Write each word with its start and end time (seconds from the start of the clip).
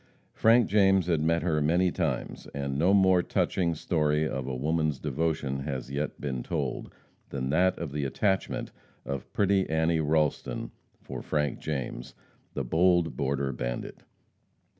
Frank 0.33 0.67
James 0.67 1.05
had 1.05 1.21
met 1.21 1.43
her 1.43 1.61
many 1.61 1.91
times, 1.91 2.47
and 2.55 2.75
no 2.75 2.91
more 2.91 3.21
touching 3.21 3.75
story 3.75 4.27
of 4.27 4.47
woman's 4.47 4.97
devotion 4.97 5.59
has 5.59 5.91
yet 5.91 6.19
been 6.19 6.41
told; 6.41 6.91
than 7.29 7.51
that 7.51 7.77
of 7.77 7.91
the 7.91 8.03
attachment 8.03 8.71
of 9.05 9.31
pretty 9.31 9.69
Annie 9.69 9.99
Ralston 9.99 10.71
for 11.03 11.21
Frank 11.21 11.59
James, 11.59 12.15
the 12.55 12.63
bold 12.63 13.15
border 13.15 13.51
bandit. 13.53 14.01